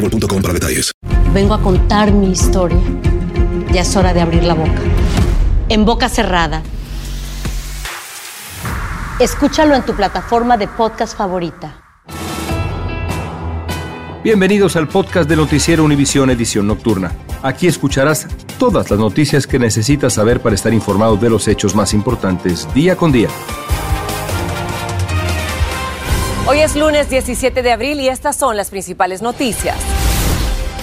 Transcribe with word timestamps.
boostmobile.com 0.00 0.42
para 0.42 0.54
detalles. 0.54 0.92
Vengo 1.32 1.54
a 1.54 1.62
contar 1.62 2.12
mi 2.12 2.30
historia. 2.30 2.78
Ya 3.72 3.82
es 3.82 3.96
hora 3.96 4.14
de 4.14 4.20
abrir 4.20 4.44
la 4.44 4.54
boca. 4.54 4.80
En 5.68 5.84
boca 5.84 6.08
cerrada. 6.08 6.62
Escúchalo 9.20 9.74
en 9.74 9.84
tu 9.84 9.94
plataforma 9.94 10.56
de 10.56 10.68
podcast 10.68 11.16
favorita. 11.16 11.84
Bienvenidos 14.22 14.76
al 14.76 14.88
podcast 14.88 15.28
de 15.28 15.36
Noticiero 15.36 15.84
Univisión 15.84 16.30
Edición 16.30 16.66
Nocturna. 16.66 17.12
Aquí 17.42 17.66
escucharás 17.66 18.26
todas 18.58 18.90
las 18.90 18.98
noticias 18.98 19.46
que 19.46 19.58
necesitas 19.58 20.14
saber 20.14 20.40
para 20.40 20.54
estar 20.54 20.72
informado 20.72 21.16
de 21.16 21.30
los 21.30 21.46
hechos 21.46 21.74
más 21.74 21.94
importantes 21.94 22.68
día 22.74 22.96
con 22.96 23.12
día. 23.12 23.28
Es 26.68 26.76
lunes 26.76 27.08
17 27.08 27.62
de 27.62 27.72
abril 27.72 27.98
y 27.98 28.08
estas 28.08 28.36
son 28.36 28.54
las 28.54 28.68
principales 28.68 29.22
noticias. 29.22 29.74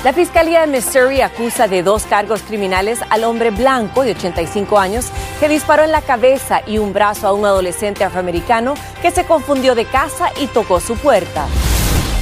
La 0.03 0.13
Fiscalía 0.13 0.61
de 0.61 0.67
Missouri 0.67 1.21
acusa 1.21 1.67
de 1.67 1.83
dos 1.83 2.05
cargos 2.05 2.41
criminales 2.41 2.99
al 3.11 3.23
hombre 3.23 3.51
blanco 3.51 4.03
de 4.03 4.11
85 4.11 4.79
años 4.79 5.05
que 5.39 5.47
disparó 5.47 5.83
en 5.83 5.91
la 5.91 6.01
cabeza 6.01 6.61
y 6.65 6.79
un 6.79 6.91
brazo 6.91 7.27
a 7.27 7.33
un 7.33 7.45
adolescente 7.45 8.03
afroamericano 8.03 8.73
que 9.03 9.11
se 9.11 9.25
confundió 9.25 9.75
de 9.75 9.85
casa 9.85 10.31
y 10.41 10.47
tocó 10.47 10.79
su 10.79 10.95
puerta. 10.95 11.45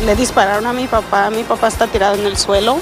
Le 0.06 0.14
dispararon 0.16 0.68
a 0.68 0.74
mi 0.74 0.88
papá, 0.88 1.30
mi 1.30 1.44
papá 1.44 1.70
está 1.70 1.88
tirado 1.88 2.16
en 2.16 2.26
el 2.26 2.36
suelo. 2.36 2.80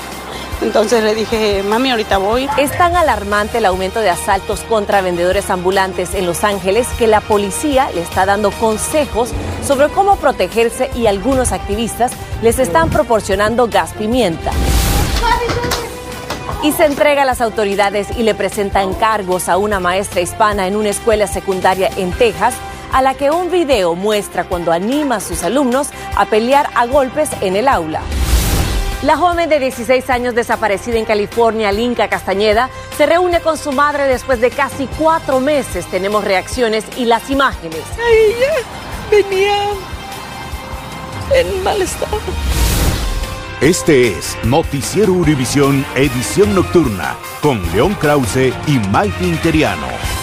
Entonces 0.62 1.04
le 1.04 1.16
dije, 1.16 1.64
mami, 1.64 1.90
ahorita 1.90 2.18
voy. 2.20 2.48
Es 2.58 2.72
tan 2.78 2.96
alarmante 2.96 3.58
el 3.58 3.66
aumento 3.66 4.00
de 4.00 4.12
asaltos 4.12 4.62
contra 4.62 5.02
vendedores 5.02 5.50
ambulantes 5.50 6.14
en 6.14 6.28
Los 6.28 6.44
Ángeles 6.44 6.88
que 7.00 7.08
la 7.08 7.20
policía 7.20 7.90
le 7.96 8.02
está 8.02 8.26
dando 8.28 8.52
consejos 8.52 9.32
sobre 9.66 9.90
cómo 9.90 10.18
protegerse 10.18 10.92
y 10.96 11.08
algunos 11.08 11.52
activistas 11.52 12.12
les 12.44 12.60
están 12.60 12.90
proporcionando 12.90 13.68
gas 13.68 13.94
pimienta. 13.94 14.52
Y 16.64 16.72
se 16.74 16.86
entrega 16.86 17.24
a 17.24 17.26
las 17.26 17.42
autoridades 17.42 18.08
y 18.16 18.22
le 18.22 18.36
presenta 18.36 18.84
encargos 18.84 19.50
a 19.50 19.58
una 19.58 19.80
maestra 19.80 20.22
hispana 20.22 20.68
en 20.68 20.76
una 20.76 20.90
escuela 20.90 21.26
secundaria 21.26 21.90
en 21.98 22.12
Texas, 22.12 22.54
a 22.94 23.02
la 23.02 23.16
que 23.16 23.32
un 23.32 23.50
video 23.50 23.96
muestra 23.96 24.44
cuando 24.44 24.72
anima 24.72 25.16
a 25.16 25.22
sus 25.22 25.44
alumnos 25.44 25.88
a 26.16 26.26
pelear 26.26 26.70
a 26.76 26.86
golpes 26.86 27.30
en 27.42 27.56
el 27.56 27.68
aula. 27.68 28.02
La 29.04 29.18
joven 29.18 29.50
de 29.50 29.60
16 29.60 30.12
años 30.12 30.36
desaparecida 30.36 31.00
en 31.00 31.06
California, 31.06 31.72
Linka 31.72 32.08
Castañeda, 32.08 32.70
se 32.96 33.08
reúne 33.08 33.42
con 33.42 33.58
su 33.58 33.72
madre 33.72 34.04
después 34.04 34.40
de 34.40 34.52
casi 34.52 34.86
cuatro 34.86 35.40
meses. 35.40 35.88
Tenemos 35.88 36.24
reacciones 36.24 36.86
y 36.98 37.06
las 37.06 37.28
imágenes. 37.32 37.82
Ella 37.98 38.54
venía 39.10 39.58
en 41.34 41.64
mal 41.64 41.82
estado. 41.82 42.20
Este 43.60 44.10
es 44.10 44.38
Noticiero 44.44 45.14
Univisión 45.14 45.84
Edición 45.96 46.54
Nocturna 46.54 47.16
con 47.42 47.60
León 47.74 47.96
Krause 47.96 48.54
y 48.68 48.80
Mike 48.92 49.24
Interiano. 49.24 50.21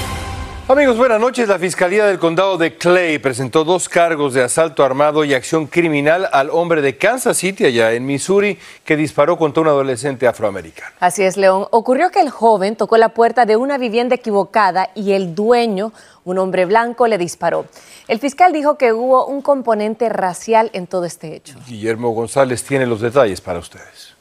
Amigos, 0.70 0.98
buenas 0.98 1.18
noches. 1.18 1.48
La 1.48 1.58
Fiscalía 1.58 2.04
del 2.04 2.18
Condado 2.18 2.58
de 2.58 2.76
Clay 2.76 3.18
presentó 3.18 3.64
dos 3.64 3.88
cargos 3.88 4.34
de 4.34 4.42
asalto 4.42 4.84
armado 4.84 5.24
y 5.24 5.32
acción 5.32 5.66
criminal 5.66 6.28
al 6.30 6.50
hombre 6.50 6.82
de 6.82 6.98
Kansas 6.98 7.38
City, 7.38 7.64
allá 7.64 7.94
en 7.94 8.04
Missouri, 8.04 8.58
que 8.84 8.94
disparó 8.94 9.38
contra 9.38 9.62
un 9.62 9.68
adolescente 9.68 10.26
afroamericano. 10.26 10.94
Así 11.00 11.22
es, 11.22 11.38
León. 11.38 11.66
Ocurrió 11.70 12.10
que 12.10 12.20
el 12.20 12.28
joven 12.28 12.76
tocó 12.76 12.98
la 12.98 13.08
puerta 13.08 13.46
de 13.46 13.56
una 13.56 13.78
vivienda 13.78 14.16
equivocada 14.16 14.90
y 14.94 15.12
el 15.12 15.34
dueño, 15.34 15.94
un 16.26 16.36
hombre 16.36 16.66
blanco, 16.66 17.06
le 17.06 17.16
disparó. 17.16 17.64
El 18.06 18.18
fiscal 18.18 18.52
dijo 18.52 18.76
que 18.76 18.92
hubo 18.92 19.24
un 19.24 19.40
componente 19.40 20.10
racial 20.10 20.68
en 20.74 20.86
todo 20.86 21.06
este 21.06 21.34
hecho. 21.34 21.56
Guillermo 21.66 22.10
González 22.10 22.62
tiene 22.62 22.84
los 22.84 23.00
detalles 23.00 23.40
para 23.40 23.58
ustedes. 23.58 24.17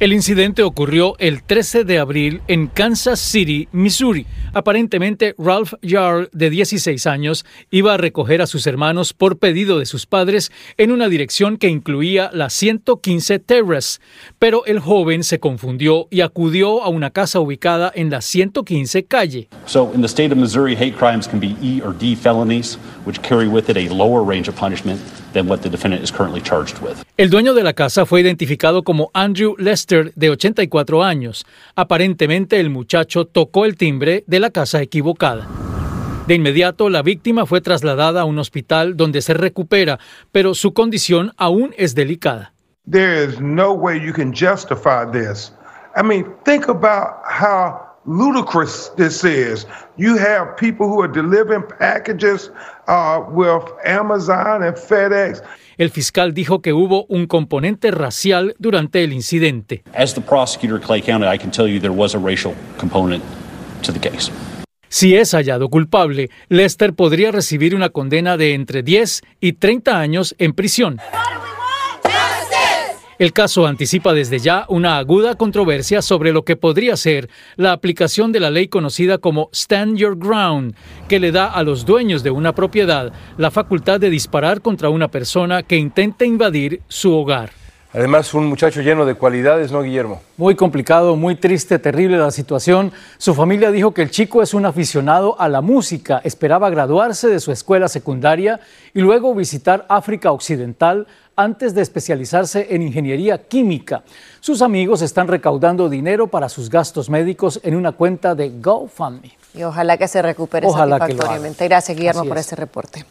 El 0.00 0.14
incidente 0.14 0.62
ocurrió 0.62 1.14
el 1.18 1.42
13 1.42 1.84
de 1.84 1.98
abril 1.98 2.40
en 2.48 2.68
Kansas 2.68 3.20
City, 3.20 3.68
Missouri. 3.70 4.24
Aparentemente, 4.54 5.34
Ralph 5.36 5.74
Jarl, 5.82 6.30
de 6.32 6.48
16 6.48 7.06
años, 7.06 7.44
iba 7.70 7.92
a 7.92 7.98
recoger 7.98 8.40
a 8.40 8.46
sus 8.46 8.66
hermanos 8.66 9.12
por 9.12 9.38
pedido 9.38 9.78
de 9.78 9.84
sus 9.84 10.06
padres 10.06 10.52
en 10.78 10.90
una 10.90 11.10
dirección 11.10 11.58
que 11.58 11.68
incluía 11.68 12.30
la 12.32 12.48
115 12.48 13.40
Terrace, 13.40 14.00
pero 14.38 14.64
el 14.64 14.80
joven 14.80 15.22
se 15.22 15.38
confundió 15.38 16.08
y 16.10 16.22
acudió 16.22 16.82
a 16.82 16.88
una 16.88 17.10
casa 17.10 17.38
ubicada 17.38 17.92
en 17.94 18.08
la 18.08 18.22
115 18.22 19.04
calle. 19.04 19.48
So, 19.66 19.92
in 19.94 20.00
the 20.00 20.08
state 20.08 20.32
of 20.32 20.38
Missouri, 20.38 20.74
hate 20.74 20.96
crimes 20.96 21.28
can 21.28 21.40
be 21.40 21.54
E 21.60 21.82
or 21.84 21.94
D 21.94 22.16
felonies, 22.16 22.78
which 23.04 23.20
carry 23.20 23.46
with 23.46 23.68
it 23.68 23.76
a 23.76 23.94
lower 23.94 24.26
range 24.26 24.48
of 24.48 24.56
punishment 24.58 24.98
than 25.34 25.46
what 25.46 25.60
the 25.60 25.68
defendant 25.68 26.02
is 26.02 26.10
currently 26.10 26.40
charged 26.40 26.80
with. 26.80 27.04
El 27.18 27.28
dueño 27.28 27.52
de 27.52 27.62
la 27.62 27.74
casa 27.74 28.06
fue 28.06 28.22
identificado 28.22 28.82
como 28.82 29.10
Andrew 29.12 29.54
Lester, 29.58 29.89
de 29.90 30.30
84 30.30 31.02
años. 31.02 31.44
Aparentemente 31.74 32.58
el 32.60 32.70
muchacho 32.70 33.26
tocó 33.26 33.64
el 33.64 33.76
timbre 33.76 34.24
de 34.26 34.40
la 34.40 34.50
casa 34.50 34.80
equivocada. 34.80 35.46
De 36.26 36.34
inmediato, 36.34 36.90
la 36.90 37.02
víctima 37.02 37.44
fue 37.44 37.60
trasladada 37.60 38.20
a 38.20 38.24
un 38.24 38.38
hospital 38.38 38.96
donde 38.96 39.20
se 39.20 39.34
recupera, 39.34 39.98
pero 40.30 40.54
su 40.54 40.72
condición 40.72 41.32
aún 41.36 41.74
es 41.76 41.94
delicada. 41.94 42.52
There 42.88 43.24
is 43.24 43.40
no 43.40 43.72
way 43.72 44.00
you 44.00 44.12
can 44.12 44.32
justify 44.32 45.04
this. 45.10 45.52
I 45.96 46.02
mean, 46.02 46.26
think 46.44 46.68
about 46.68 47.22
how 47.24 47.89
ludicrous 48.06 48.90
this 48.96 49.24
is. 49.24 49.66
You 49.96 50.16
have 50.16 50.56
people 50.56 50.86
who 50.86 51.00
are 51.02 51.08
delivering 51.08 51.62
packages 51.78 52.50
uh, 52.88 53.22
with 53.28 53.64
Amazon 53.84 54.62
and 54.62 54.76
FedEx. 54.76 55.42
El 55.78 55.90
fiscal 55.90 56.34
dijo 56.34 56.60
que 56.60 56.72
hubo 56.72 57.06
un 57.08 57.26
componente 57.26 57.90
racial 57.90 58.54
durante 58.58 59.02
el 59.02 59.12
incidente. 59.12 59.82
As 59.94 60.14
the 60.14 60.20
prosecutor 60.20 60.76
of 60.76 60.84
Clay 60.84 61.00
County, 61.00 61.26
I 61.26 61.38
can 61.38 61.50
tell 61.50 61.66
you 61.66 61.80
there 61.80 61.94
was 61.94 62.14
a 62.14 62.18
racial 62.18 62.54
component 62.78 63.22
to 63.82 63.92
the 63.92 64.00
case. 64.00 64.30
Si 64.88 65.14
es 65.14 65.34
hallado 65.34 65.68
culpable, 65.68 66.30
Lester 66.48 66.94
podría 66.94 67.30
recibir 67.30 67.76
una 67.76 67.90
condena 67.90 68.36
de 68.36 68.54
entre 68.54 68.82
10 68.82 69.22
y 69.40 69.52
30 69.52 70.00
años 70.00 70.34
en 70.38 70.52
prisión. 70.52 70.98
El 73.20 73.34
caso 73.34 73.66
anticipa 73.66 74.14
desde 74.14 74.38
ya 74.38 74.64
una 74.70 74.96
aguda 74.96 75.34
controversia 75.34 76.00
sobre 76.00 76.32
lo 76.32 76.46
que 76.46 76.56
podría 76.56 76.96
ser 76.96 77.28
la 77.56 77.72
aplicación 77.72 78.32
de 78.32 78.40
la 78.40 78.48
ley 78.50 78.68
conocida 78.68 79.18
como 79.18 79.50
Stand 79.52 79.98
Your 79.98 80.16
Ground, 80.16 80.74
que 81.06 81.20
le 81.20 81.30
da 81.30 81.44
a 81.52 81.62
los 81.62 81.84
dueños 81.84 82.22
de 82.22 82.30
una 82.30 82.54
propiedad 82.54 83.12
la 83.36 83.50
facultad 83.50 84.00
de 84.00 84.08
disparar 84.08 84.62
contra 84.62 84.88
una 84.88 85.08
persona 85.08 85.62
que 85.62 85.76
intente 85.76 86.24
invadir 86.24 86.80
su 86.88 87.12
hogar. 87.12 87.59
Además, 87.92 88.32
un 88.34 88.46
muchacho 88.46 88.82
lleno 88.82 89.04
de 89.04 89.14
cualidades, 89.14 89.72
¿no, 89.72 89.82
Guillermo? 89.82 90.20
Muy 90.36 90.54
complicado, 90.54 91.16
muy 91.16 91.34
triste, 91.34 91.78
terrible 91.80 92.18
la 92.18 92.30
situación. 92.30 92.92
Su 93.18 93.34
familia 93.34 93.72
dijo 93.72 93.92
que 93.92 94.02
el 94.02 94.10
chico 94.12 94.42
es 94.42 94.54
un 94.54 94.64
aficionado 94.64 95.40
a 95.40 95.48
la 95.48 95.60
música, 95.60 96.20
esperaba 96.22 96.70
graduarse 96.70 97.26
de 97.26 97.40
su 97.40 97.50
escuela 97.50 97.88
secundaria 97.88 98.60
y 98.94 99.00
luego 99.00 99.34
visitar 99.34 99.86
África 99.88 100.30
Occidental 100.30 101.08
antes 101.34 101.74
de 101.74 101.82
especializarse 101.82 102.68
en 102.70 102.82
ingeniería 102.82 103.38
química. 103.38 104.04
Sus 104.38 104.62
amigos 104.62 105.02
están 105.02 105.26
recaudando 105.26 105.88
dinero 105.88 106.28
para 106.28 106.48
sus 106.48 106.70
gastos 106.70 107.10
médicos 107.10 107.60
en 107.64 107.74
una 107.74 107.92
cuenta 107.92 108.36
de 108.36 108.50
GoFundMe. 108.60 109.36
Y 109.54 109.64
ojalá 109.64 109.96
que 109.96 110.06
se 110.06 110.22
recupere 110.22 110.66
Ojalá 110.66 110.96
que 110.96 111.00
lo 111.00 111.06
satisfactoriamente. 111.06 111.66
Gracias, 111.66 111.96
Guillermo, 111.96 112.20
Así 112.20 112.28
por 112.28 112.38
es. 112.38 112.46
ese 112.46 112.56
reporte. 112.56 113.04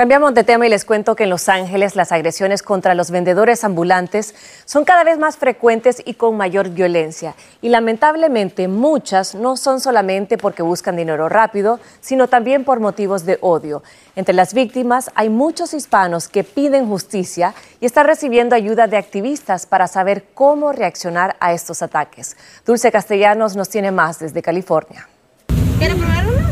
Cambiamos 0.00 0.32
de 0.32 0.44
tema 0.44 0.66
y 0.66 0.70
les 0.70 0.86
cuento 0.86 1.14
que 1.14 1.24
en 1.24 1.28
Los 1.28 1.50
Ángeles 1.50 1.94
las 1.94 2.10
agresiones 2.10 2.62
contra 2.62 2.94
los 2.94 3.10
vendedores 3.10 3.64
ambulantes 3.64 4.34
son 4.64 4.86
cada 4.86 5.04
vez 5.04 5.18
más 5.18 5.36
frecuentes 5.36 6.02
y 6.02 6.14
con 6.14 6.38
mayor 6.38 6.70
violencia. 6.70 7.34
Y 7.60 7.68
lamentablemente 7.68 8.66
muchas 8.66 9.34
no 9.34 9.58
son 9.58 9.78
solamente 9.78 10.38
porque 10.38 10.62
buscan 10.62 10.96
dinero 10.96 11.28
rápido, 11.28 11.80
sino 12.00 12.28
también 12.28 12.64
por 12.64 12.80
motivos 12.80 13.26
de 13.26 13.36
odio. 13.42 13.82
Entre 14.16 14.34
las 14.34 14.54
víctimas 14.54 15.10
hay 15.16 15.28
muchos 15.28 15.74
hispanos 15.74 16.28
que 16.28 16.44
piden 16.44 16.88
justicia 16.88 17.52
y 17.78 17.84
están 17.84 18.06
recibiendo 18.06 18.56
ayuda 18.56 18.86
de 18.86 18.96
activistas 18.96 19.66
para 19.66 19.86
saber 19.86 20.24
cómo 20.32 20.72
reaccionar 20.72 21.36
a 21.40 21.52
estos 21.52 21.82
ataques. 21.82 22.38
Dulce 22.64 22.90
Castellanos 22.90 23.54
nos 23.54 23.68
tiene 23.68 23.90
más 23.90 24.18
desde 24.18 24.40
California. 24.40 25.09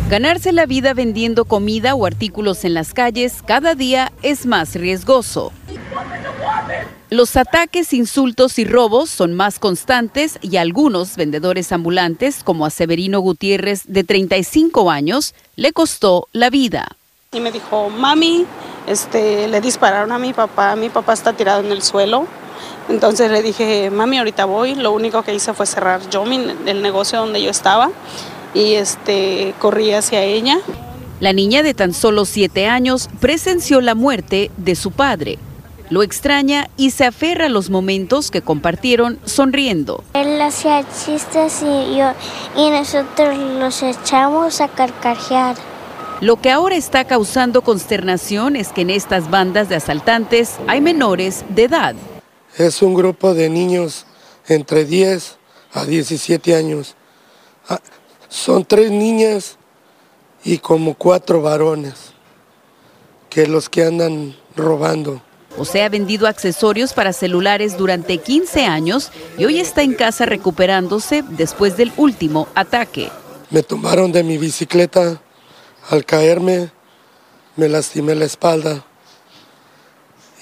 Ganarse 0.08 0.52
la 0.52 0.64
vida 0.64 0.94
vendiendo 0.94 1.44
comida 1.44 1.94
o 1.94 2.06
artículos 2.06 2.64
en 2.64 2.72
las 2.75 2.94
calles 2.94 3.42
cada 3.44 3.75
día 3.75 4.10
es 4.22 4.46
más 4.46 4.75
riesgoso. 4.75 5.52
Los 7.10 7.36
ataques, 7.36 7.92
insultos 7.92 8.58
y 8.58 8.64
robos 8.64 9.10
son 9.10 9.34
más 9.34 9.58
constantes 9.58 10.38
y 10.42 10.56
a 10.56 10.62
algunos 10.62 11.16
vendedores 11.16 11.72
ambulantes, 11.72 12.42
como 12.44 12.64
a 12.66 12.70
Severino 12.70 13.20
Gutiérrez, 13.20 13.82
de 13.86 14.04
35 14.04 14.90
años, 14.90 15.34
le 15.56 15.72
costó 15.72 16.28
la 16.32 16.50
vida. 16.50 16.96
Y 17.32 17.40
me 17.40 17.50
dijo, 17.52 17.90
mami, 17.90 18.46
este, 18.86 19.48
le 19.48 19.60
dispararon 19.60 20.12
a 20.12 20.19
mi 20.19 20.32
papá, 20.32 20.75
mi 20.76 20.88
papá 20.90 21.12
está 21.14 21.32
tirado 21.34 21.60
en 21.60 21.70
el 21.72 21.82
suelo. 21.82 22.26
Entonces 22.88 23.30
le 23.30 23.42
dije, 23.42 23.90
mami, 23.90 24.19
ahorita 24.19 24.44
voy. 24.46 24.75
Lo 24.75 24.92
único 24.92 25.22
que 25.22 25.34
hice 25.34 25.52
fue 25.54 25.66
cerrar 25.66 26.00
yo 26.10 26.25
mi- 26.25 26.54
el 26.66 26.82
negocio 26.82 27.19
donde 27.20 27.42
yo 27.42 27.50
estaba 27.50 27.90
y 28.55 28.75
este, 28.75 29.55
corrí 29.59 29.93
hacia 29.93 30.23
ella. 30.23 30.59
La 31.21 31.33
niña 31.33 31.62
de 31.62 31.75
tan 31.75 31.95
solo 31.95 32.25
siete 32.25 32.67
años 32.67 33.09
presenció 33.21 33.81
la 33.81 33.95
muerte 33.95 34.50
de 34.56 34.77
su 34.77 34.93
padre. 34.93 35.39
Lo 35.91 36.03
extraña 36.03 36.69
y 36.77 36.91
se 36.91 37.06
aferra 37.06 37.47
a 37.47 37.49
los 37.49 37.71
momentos 37.71 38.31
que 38.31 38.43
compartieron 38.43 39.19
sonriendo. 39.25 40.05
Él 40.12 40.41
hacía 40.41 40.85
chistes 41.05 41.62
y, 41.62 41.97
yo, 41.97 42.12
y 42.56 42.71
nosotros 42.71 43.37
los 43.39 43.83
echamos 43.83 44.61
a 44.61 44.69
carcajear. 44.69 45.56
Lo 46.21 46.41
que 46.41 46.50
ahora 46.50 46.77
está 46.77 47.05
causando 47.05 47.62
consternación 47.62 48.56
es 48.56 48.69
que 48.69 48.83
en 48.83 48.91
estas 48.91 49.31
bandas 49.31 49.69
de 49.69 49.77
asaltantes 49.77 50.56
hay 50.67 50.81
menores 50.81 51.45
de 51.49 51.65
edad. 51.65 51.95
Es 52.59 52.83
un 52.83 52.95
grupo 52.95 53.35
de 53.35 53.49
niños 53.49 54.05
entre 54.47 54.85
10 54.85 55.37
a 55.73 55.85
17 55.85 56.55
años. 56.55 56.97
Son 58.28 58.64
tres 58.64 58.90
niñas 58.90 59.56
y 60.44 60.58
como 60.58 60.94
cuatro 60.94 61.40
varones 61.40 62.12
que 63.30 63.46
los 63.46 63.69
que 63.69 63.84
andan 63.84 64.36
robando. 64.54 65.22
José 65.56 65.82
ha 65.82 65.88
vendido 65.88 66.26
accesorios 66.26 66.92
para 66.92 67.12
celulares 67.12 67.76
durante 67.76 68.19
15 68.19 68.66
años 68.66 69.10
y 69.38 69.44
hoy 69.44 69.58
está 69.58 69.82
en 69.82 69.94
casa 69.94 70.26
recuperándose 70.26 71.25
después 71.30 71.76
del 71.76 71.92
último 71.96 72.48
ataque. 72.54 73.10
Me 73.50 73.62
tumbaron 73.62 74.12
de 74.12 74.22
mi 74.22 74.38
bicicleta. 74.38 75.20
Al 75.88 76.04
caerme 76.04 76.70
me 77.56 77.69
lastimé 77.69 78.14
la 78.14 78.26
espalda 78.26 78.84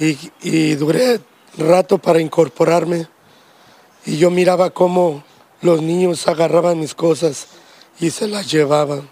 y, 0.00 0.18
y 0.42 0.74
duré 0.74 1.20
rato 1.56 1.98
para 1.98 2.20
incorporarme. 2.20 3.06
Y 4.04 4.18
yo 4.18 4.30
miraba 4.30 4.70
cómo 4.70 5.22
los 5.62 5.80
niños 5.82 6.26
agarraban 6.26 6.80
mis 6.80 6.94
cosas 6.94 7.46
y 8.00 8.10
se 8.10 8.28
las 8.28 8.50
llevaban. 8.50 9.08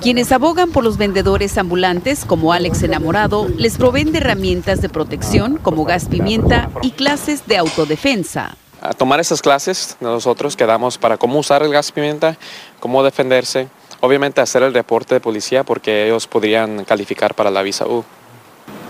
Quienes 0.00 0.30
abogan 0.32 0.70
por 0.70 0.84
los 0.84 0.98
vendedores 0.98 1.58
ambulantes, 1.58 2.24
como 2.24 2.52
Alex 2.52 2.82
Enamorado, 2.82 3.48
les 3.56 3.76
proveen 3.76 4.12
de 4.12 4.18
herramientas 4.18 4.80
de 4.80 4.88
protección 4.88 5.56
como 5.56 5.84
gas 5.84 6.06
pimienta 6.06 6.70
y 6.82 6.92
clases 6.92 7.46
de 7.46 7.56
autodefensa. 7.56 8.56
a 8.80 8.92
tomar 8.92 9.18
esas 9.18 9.40
clases 9.40 9.96
nosotros 10.00 10.56
que 10.56 10.66
damos 10.66 10.98
para 10.98 11.16
cómo 11.16 11.38
usar 11.38 11.62
el 11.62 11.72
gas 11.72 11.90
pimienta, 11.90 12.36
cómo 12.80 13.02
defenderse, 13.02 13.68
obviamente 14.00 14.42
hacer 14.42 14.62
el 14.62 14.74
reporte 14.74 15.14
de 15.14 15.20
policía 15.20 15.64
porque 15.64 16.06
ellos 16.06 16.26
podrían 16.26 16.84
calificar 16.84 17.34
para 17.34 17.50
la 17.50 17.62
visa 17.62 17.86
U. 17.86 18.04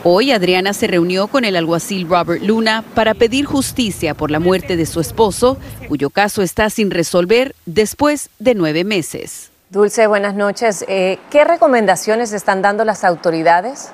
Hoy 0.06 0.32
Adriana 0.32 0.74
se 0.74 0.86
reunió 0.86 1.28
con 1.28 1.46
el 1.46 1.56
alguacil 1.56 2.06
Robert 2.06 2.42
Luna 2.42 2.84
para 2.94 3.14
pedir 3.14 3.46
justicia 3.46 4.12
por 4.12 4.30
la 4.30 4.38
muerte 4.38 4.76
de 4.76 4.84
su 4.84 5.00
esposo, 5.00 5.56
cuyo 5.88 6.10
caso 6.10 6.42
está 6.42 6.68
sin 6.68 6.90
resolver 6.90 7.54
después 7.64 8.28
de 8.38 8.54
nueve 8.54 8.84
meses. 8.84 9.50
Dulce, 9.70 10.06
buenas 10.06 10.34
noches. 10.34 10.84
Eh, 10.88 11.18
¿Qué 11.30 11.44
recomendaciones 11.44 12.34
están 12.34 12.60
dando 12.60 12.84
las 12.84 13.02
autoridades? 13.02 13.92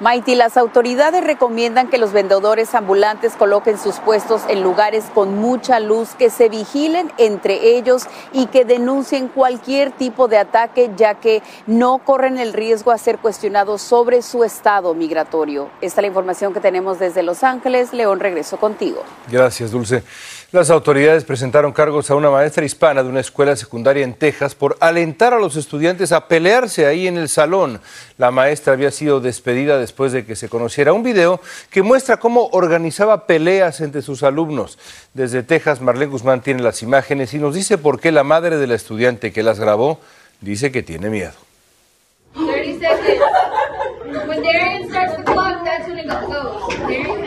Maiti, 0.00 0.34
las 0.34 0.56
autoridades 0.56 1.22
recomiendan 1.22 1.90
que 1.90 1.98
los 1.98 2.12
vendedores 2.12 2.74
ambulantes 2.74 3.34
coloquen 3.34 3.78
sus 3.78 3.96
puestos 3.96 4.40
en 4.48 4.62
lugares 4.62 5.04
con 5.12 5.36
mucha 5.36 5.78
luz, 5.78 6.14
que 6.14 6.30
se 6.30 6.48
vigilen 6.48 7.12
entre 7.18 7.76
ellos 7.76 8.04
y 8.32 8.46
que 8.46 8.64
denuncien 8.64 9.28
cualquier 9.28 9.90
tipo 9.92 10.26
de 10.26 10.38
ataque, 10.38 10.90
ya 10.96 11.16
que 11.16 11.42
no 11.66 11.98
corren 11.98 12.38
el 12.38 12.54
riesgo 12.54 12.92
a 12.92 12.96
ser 12.98 13.18
cuestionados 13.18 13.82
sobre 13.82 14.22
su 14.22 14.42
estado 14.42 14.94
migratorio. 14.94 15.68
Esta 15.82 16.00
es 16.00 16.04
la 16.04 16.08
información 16.08 16.54
que 16.54 16.60
tenemos 16.60 16.98
desde 16.98 17.22
Los 17.22 17.44
Ángeles. 17.44 17.92
León, 17.92 18.20
regreso 18.20 18.56
contigo. 18.56 19.02
Gracias, 19.30 19.70
Dulce. 19.70 20.02
Las 20.52 20.68
autoridades 20.70 21.22
presentaron 21.22 21.70
cargos 21.70 22.10
a 22.10 22.16
una 22.16 22.28
maestra 22.28 22.64
hispana 22.64 23.04
de 23.04 23.08
una 23.08 23.20
escuela 23.20 23.54
secundaria 23.54 24.02
en 24.02 24.14
Texas 24.14 24.56
por 24.56 24.76
alentar 24.80 25.32
a 25.32 25.38
los 25.38 25.54
estudiantes 25.54 26.10
a 26.10 26.26
pelearse 26.26 26.86
ahí 26.86 27.06
en 27.06 27.18
el 27.18 27.28
salón. 27.28 27.80
La 28.18 28.32
maestra 28.32 28.72
había 28.72 28.90
sido 28.90 29.20
despedida 29.20 29.78
después 29.78 30.10
de 30.10 30.26
que 30.26 30.34
se 30.34 30.48
conociera 30.48 30.92
un 30.92 31.04
video 31.04 31.40
que 31.70 31.82
muestra 31.82 32.16
cómo 32.16 32.48
organizaba 32.50 33.28
peleas 33.28 33.80
entre 33.80 34.02
sus 34.02 34.24
alumnos. 34.24 34.76
Desde 35.14 35.44
Texas, 35.44 35.80
Marlene 35.80 36.10
Guzmán 36.10 36.40
tiene 36.40 36.64
las 36.64 36.82
imágenes 36.82 37.32
y 37.32 37.38
nos 37.38 37.54
dice 37.54 37.78
por 37.78 38.00
qué 38.00 38.10
la 38.10 38.24
madre 38.24 38.56
de 38.56 38.66
la 38.66 38.74
estudiante 38.74 39.32
que 39.32 39.44
las 39.44 39.60
grabó 39.60 40.00
dice 40.40 40.72
que 40.72 40.82
tiene 40.82 41.10
miedo. 41.10 41.34
30 42.34 42.88
seconds. 42.88 44.26
When 44.26 44.42
Darian 44.42 44.88
starts 44.88 45.16
the 45.16 45.22
clock, 45.22 45.64
that's 45.64 45.86
when 45.86 45.98
it 45.98 46.08
goes. 46.08 46.76
Darian 46.88 47.06
has 47.06 47.19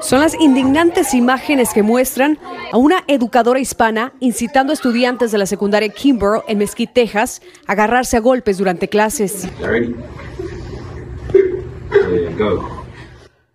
Son 0.00 0.20
las 0.20 0.34
indignantes 0.40 1.12
imágenes 1.12 1.72
que 1.74 1.82
muestran 1.82 2.38
a 2.72 2.76
una 2.76 3.04
educadora 3.08 3.58
hispana 3.58 4.12
incitando 4.20 4.72
a 4.72 4.74
estudiantes 4.74 5.32
de 5.32 5.38
la 5.38 5.46
secundaria 5.46 5.88
Kimborough 5.88 6.44
en 6.46 6.58
Mesquite, 6.58 6.92
Texas, 6.92 7.42
a 7.66 7.72
agarrarse 7.72 8.16
a 8.16 8.20
golpes 8.20 8.58
durante 8.58 8.88
clases, 8.88 9.48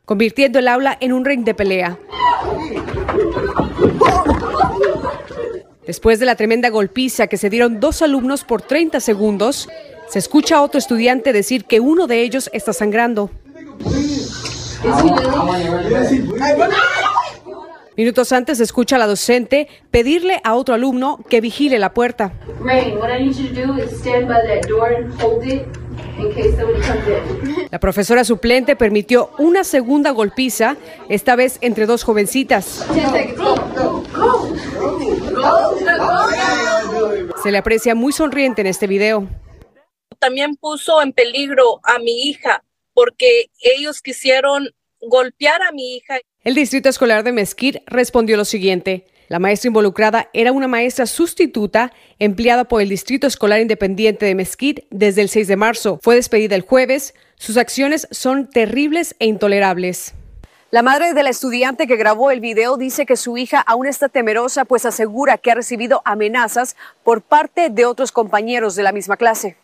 convirtiendo 0.06 0.60
el 0.60 0.68
aula 0.68 0.98
en 1.00 1.14
un 1.14 1.26
ring 1.26 1.44
de 1.44 1.54
pelea. 1.54 1.98
Después 5.86 6.20
de 6.20 6.26
la 6.26 6.36
tremenda 6.36 6.70
golpiza 6.70 7.28
que 7.28 7.38
se 7.38 7.50
dieron 7.50 7.80
dos 7.80 8.02
alumnos 8.02 8.44
por 8.44 8.62
30 8.62 9.00
segundos, 9.00 9.70
se 10.10 10.20
escucha 10.20 10.58
a 10.58 10.62
otro 10.62 10.78
estudiante 10.78 11.34
decir 11.34 11.66
que 11.66 11.80
uno 11.80 12.08
de 12.08 12.22
ellos 12.22 12.50
está 12.54 12.74
sangrando. 12.74 13.32
Minutos 17.96 18.32
antes 18.32 18.58
se 18.58 18.64
escucha 18.64 18.96
a 18.96 19.00
la 19.00 19.08
docente 19.08 19.68
pedirle 19.92 20.42
a 20.44 20.56
otro 20.56 20.74
alumno 20.74 21.20
que 21.30 21.42
vigile 21.42 21.78
la 21.80 21.94
puerta. 21.94 22.34
Rain, 22.62 22.98
what 22.98 23.10
I 23.10 23.24
need 23.24 23.36
you 23.36 23.48
to 23.54 23.68
do 23.68 23.78
is 23.82 23.92
stand 24.00 24.28
by 24.28 24.42
that 24.48 24.68
door 24.68 24.94
and 24.94 25.14
hold 25.22 25.46
it 25.46 25.62
in 26.18 26.34
case 26.34 26.58
somebody 26.58 26.82
comes 26.82 27.08
in. 27.08 27.68
La 27.72 27.80
profesora 27.80 28.24
suplente 28.24 28.76
permitió 28.76 29.30
una 29.38 29.64
segunda 29.64 30.12
golpiza, 30.12 30.76
esta 31.08 31.36
vez 31.36 31.60
entre 31.62 31.86
dos 31.86 32.04
jovencitas. 32.04 32.86
10 32.94 33.12
seconds. 33.12 33.38
Go, 33.38 33.56
go, 33.76 34.04
go. 34.14 34.56
Go, 35.32 35.76
go. 36.08 37.34
Se 37.44 37.52
le 37.52 37.58
aprecia 37.58 37.94
muy 37.94 38.12
sonriente 38.12 38.62
en 38.62 38.68
este 38.68 38.88
video. 38.88 39.28
también 40.20 40.56
puso 40.56 41.02
en 41.02 41.12
peligro 41.12 41.82
a 41.84 42.00
mi 42.00 42.30
hija 42.30 42.64
porque 42.94 43.50
ellos 43.62 44.02
quisieron 44.02 44.70
golpear 45.02 45.62
a 45.62 45.72
mi 45.72 45.96
hija. 45.96 46.20
El 46.44 46.56
distrito 46.56 46.90
escolar 46.90 47.24
de 47.24 47.32
Mesquite 47.32 47.84
respondió 47.88 48.38
lo 48.38 48.46
siguiente. 48.46 49.08
La 49.30 49.40
maestra 49.40 49.70
involucrada 49.70 50.30
era 50.34 50.52
una 50.52 50.68
maestra 50.68 51.06
sustituta 51.06 51.94
empleada 52.20 52.66
por 52.66 52.82
el 52.82 52.90
Distrito 52.90 53.26
Escolar 53.26 53.62
Independiente 53.62 54.26
de 54.26 54.36
Mesquite 54.36 54.86
desde 54.92 55.22
el 55.22 55.30
6 55.30 55.48
de 55.48 55.56
marzo. 55.56 56.00
Fue 56.04 56.16
despedida 56.16 56.56
el 56.56 56.62
jueves. 56.62 57.14
Sus 57.36 57.58
acciones 57.58 58.08
son 58.12 58.50
terribles 58.50 59.16
e 59.20 59.26
intolerables. 59.26 60.14
La 60.72 60.82
madre 60.82 61.14
de 61.14 61.24
la 61.24 61.30
estudiante 61.30 61.88
que 61.88 61.96
grabó 61.96 62.32
el 62.32 62.40
video 62.40 62.78
dice 62.78 63.06
que 63.06 63.16
su 63.16 63.38
hija 63.38 63.60
aún 63.60 63.88
está 63.88 64.10
temerosa, 64.10 64.66
pues 64.66 64.86
asegura 64.86 65.38
que 65.38 65.52
ha 65.52 65.56
recibido 65.56 66.02
amenazas 66.04 66.76
por 67.04 67.22
parte 67.22 67.70
de 67.70 67.86
otros 67.86 68.12
compañeros 68.12 68.76
de 68.76 68.84
la 68.84 68.92
misma 68.92 69.16
clase. 69.16 69.56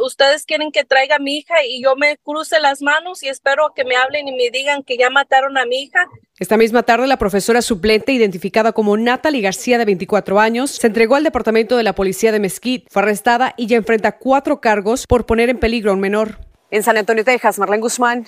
Ustedes 0.00 0.44
quieren 0.44 0.72
que 0.72 0.84
traiga 0.84 1.16
a 1.16 1.18
mi 1.18 1.38
hija 1.38 1.54
y 1.64 1.82
yo 1.82 1.96
me 1.96 2.16
cruce 2.18 2.60
las 2.60 2.82
manos 2.82 3.22
y 3.22 3.28
espero 3.28 3.72
que 3.74 3.84
me 3.84 3.96
hablen 3.96 4.28
y 4.28 4.32
me 4.32 4.50
digan 4.50 4.82
que 4.82 4.96
ya 4.96 5.10
mataron 5.10 5.58
a 5.58 5.66
mi 5.66 5.82
hija. 5.82 6.06
Esta 6.38 6.56
misma 6.56 6.82
tarde, 6.82 7.06
la 7.06 7.16
profesora 7.16 7.62
suplente, 7.62 8.12
identificada 8.12 8.72
como 8.72 8.96
Natalie 8.96 9.40
García, 9.40 9.78
de 9.78 9.84
24 9.84 10.38
años, 10.38 10.70
se 10.70 10.86
entregó 10.86 11.16
al 11.16 11.24
departamento 11.24 11.76
de 11.76 11.82
la 11.82 11.94
policía 11.94 12.32
de 12.32 12.40
Mesquite. 12.40 12.86
Fue 12.90 13.02
arrestada 13.02 13.54
y 13.56 13.66
ya 13.66 13.76
enfrenta 13.76 14.18
cuatro 14.18 14.60
cargos 14.60 15.06
por 15.06 15.26
poner 15.26 15.50
en 15.50 15.58
peligro 15.58 15.90
a 15.90 15.94
un 15.94 16.00
menor. 16.00 16.38
En 16.70 16.82
San 16.82 16.96
Antonio, 16.96 17.24
Texas, 17.24 17.58
Marlene 17.58 17.82
Guzmán, 17.82 18.26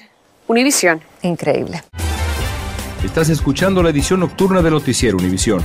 Univisión. 0.48 1.00
Increíble. 1.22 1.82
Estás 3.04 3.28
escuchando 3.30 3.82
la 3.82 3.90
edición 3.90 4.20
nocturna 4.20 4.60
de 4.60 4.70
Noticiero 4.70 5.16
Univisión. 5.16 5.64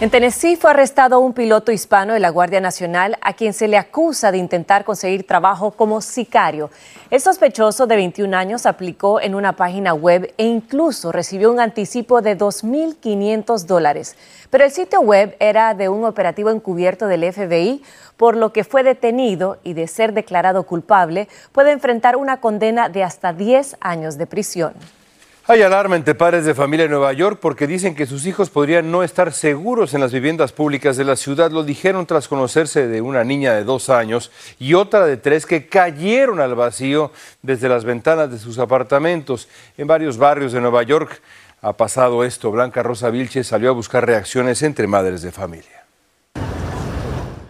En 0.00 0.10
Tennessee 0.10 0.54
fue 0.54 0.70
arrestado 0.70 1.18
un 1.18 1.32
piloto 1.32 1.72
hispano 1.72 2.12
de 2.12 2.20
la 2.20 2.30
Guardia 2.30 2.60
Nacional 2.60 3.18
a 3.20 3.32
quien 3.32 3.52
se 3.52 3.66
le 3.66 3.76
acusa 3.76 4.30
de 4.30 4.38
intentar 4.38 4.84
conseguir 4.84 5.26
trabajo 5.26 5.72
como 5.72 6.00
sicario. 6.00 6.70
El 7.10 7.20
sospechoso 7.20 7.88
de 7.88 7.96
21 7.96 8.36
años 8.36 8.64
aplicó 8.64 9.20
en 9.20 9.34
una 9.34 9.54
página 9.54 9.94
web 9.94 10.32
e 10.38 10.44
incluso 10.44 11.10
recibió 11.10 11.50
un 11.50 11.58
anticipo 11.58 12.22
de 12.22 12.38
2.500 12.38 13.64
dólares. 13.64 14.14
Pero 14.50 14.64
el 14.64 14.70
sitio 14.70 15.00
web 15.00 15.34
era 15.40 15.74
de 15.74 15.88
un 15.88 16.04
operativo 16.04 16.50
encubierto 16.50 17.08
del 17.08 17.32
FBI, 17.32 17.82
por 18.16 18.36
lo 18.36 18.52
que 18.52 18.62
fue 18.62 18.84
detenido 18.84 19.58
y 19.64 19.72
de 19.72 19.88
ser 19.88 20.12
declarado 20.12 20.62
culpable 20.62 21.26
puede 21.50 21.72
enfrentar 21.72 22.14
una 22.14 22.40
condena 22.40 22.88
de 22.88 23.02
hasta 23.02 23.32
10 23.32 23.78
años 23.80 24.16
de 24.16 24.28
prisión. 24.28 24.74
Hay 25.50 25.62
alarma 25.62 25.96
entre 25.96 26.14
padres 26.14 26.44
de 26.44 26.54
familia 26.54 26.84
en 26.84 26.90
Nueva 26.90 27.10
York 27.14 27.38
porque 27.40 27.66
dicen 27.66 27.94
que 27.94 28.04
sus 28.04 28.26
hijos 28.26 28.50
podrían 28.50 28.90
no 28.90 29.02
estar 29.02 29.32
seguros 29.32 29.94
en 29.94 30.02
las 30.02 30.12
viviendas 30.12 30.52
públicas 30.52 30.98
de 30.98 31.04
la 31.04 31.16
ciudad. 31.16 31.50
Lo 31.50 31.64
dijeron 31.64 32.04
tras 32.04 32.28
conocerse 32.28 32.86
de 32.86 33.00
una 33.00 33.24
niña 33.24 33.54
de 33.54 33.64
dos 33.64 33.88
años 33.88 34.30
y 34.58 34.74
otra 34.74 35.06
de 35.06 35.16
tres 35.16 35.46
que 35.46 35.66
cayeron 35.66 36.40
al 36.40 36.54
vacío 36.54 37.12
desde 37.40 37.70
las 37.70 37.86
ventanas 37.86 38.30
de 38.30 38.38
sus 38.38 38.58
apartamentos. 38.58 39.48
En 39.78 39.86
varios 39.86 40.18
barrios 40.18 40.52
de 40.52 40.60
Nueva 40.60 40.82
York 40.82 41.22
ha 41.62 41.72
pasado 41.72 42.24
esto. 42.24 42.50
Blanca 42.50 42.82
Rosa 42.82 43.08
Vilches 43.08 43.46
salió 43.46 43.70
a 43.70 43.72
buscar 43.72 44.04
reacciones 44.04 44.62
entre 44.62 44.86
madres 44.86 45.22
de 45.22 45.32
familia. 45.32 45.86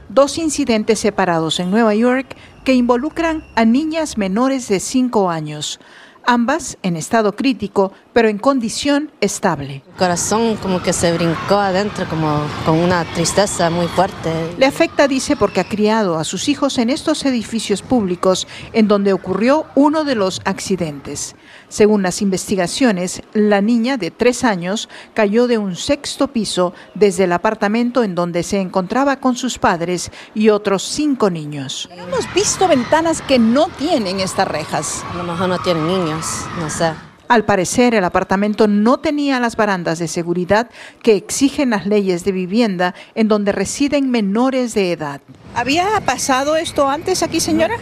Dos 0.08 0.38
incidentes 0.38 1.00
separados 1.00 1.58
en 1.58 1.72
Nueva 1.72 1.96
York 1.96 2.36
que 2.64 2.74
involucran 2.74 3.44
a 3.56 3.64
niñas 3.64 4.18
menores 4.18 4.68
de 4.68 4.78
5 4.78 5.30
años 5.30 5.80
ambas 6.28 6.76
en 6.82 6.94
estado 6.94 7.34
crítico, 7.34 7.90
pero 8.12 8.28
en 8.28 8.36
condición 8.36 9.10
estable. 9.22 9.82
El 9.88 9.96
corazón 9.96 10.56
como 10.56 10.82
que 10.82 10.92
se 10.92 11.10
brincó 11.14 11.56
adentro, 11.56 12.06
como 12.06 12.42
con 12.66 12.78
una 12.78 13.02
tristeza 13.14 13.70
muy 13.70 13.86
fuerte. 13.88 14.30
Le 14.58 14.66
afecta, 14.66 15.08
dice, 15.08 15.36
porque 15.36 15.60
ha 15.60 15.68
criado 15.68 16.18
a 16.18 16.24
sus 16.24 16.50
hijos 16.50 16.76
en 16.76 16.90
estos 16.90 17.24
edificios 17.24 17.80
públicos 17.80 18.46
en 18.74 18.88
donde 18.88 19.14
ocurrió 19.14 19.64
uno 19.74 20.04
de 20.04 20.16
los 20.16 20.42
accidentes. 20.44 21.34
Según 21.68 22.02
las 22.02 22.20
investigaciones, 22.20 23.22
la 23.32 23.62
niña 23.62 23.96
de 23.96 24.10
tres 24.10 24.44
años 24.44 24.88
cayó 25.14 25.46
de 25.46 25.56
un 25.56 25.76
sexto 25.76 26.28
piso 26.28 26.74
desde 26.94 27.24
el 27.24 27.32
apartamento 27.32 28.04
en 28.04 28.14
donde 28.14 28.42
se 28.42 28.60
encontraba 28.60 29.16
con 29.16 29.34
sus 29.36 29.58
padres 29.58 30.10
y 30.34 30.50
otros 30.50 30.82
cinco 30.82 31.30
niños. 31.30 31.88
Hemos 31.92 32.32
visto 32.34 32.68
ventanas 32.68 33.22
que 33.22 33.38
no 33.38 33.68
tienen 33.78 34.20
estas 34.20 34.48
rejas. 34.48 35.04
A 35.10 35.16
lo 35.16 35.24
mejor 35.24 35.48
no 35.48 35.58
tienen 35.58 35.86
niños, 35.86 36.17
no 36.60 36.70
sé. 36.70 36.92
Al 37.28 37.44
parecer, 37.44 37.94
el 37.94 38.04
apartamento 38.04 38.66
no 38.66 38.98
tenía 39.00 39.38
las 39.38 39.54
barandas 39.54 39.98
de 39.98 40.08
seguridad 40.08 40.70
que 41.02 41.14
exigen 41.14 41.70
las 41.70 41.86
leyes 41.86 42.24
de 42.24 42.32
vivienda 42.32 42.94
en 43.14 43.28
donde 43.28 43.52
residen 43.52 44.10
menores 44.10 44.72
de 44.72 44.92
edad. 44.92 45.20
¿Había 45.54 45.88
pasado 46.06 46.56
esto 46.56 46.88
antes 46.88 47.22
aquí, 47.22 47.38
señora? 47.38 47.74